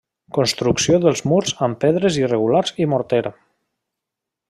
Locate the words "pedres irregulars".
1.85-2.77